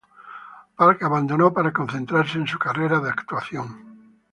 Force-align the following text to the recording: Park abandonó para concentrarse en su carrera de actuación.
Park 0.75 1.03
abandonó 1.03 1.53
para 1.53 1.71
concentrarse 1.71 2.39
en 2.39 2.47
su 2.47 2.57
carrera 2.57 2.99
de 3.01 3.11
actuación. 3.11 4.09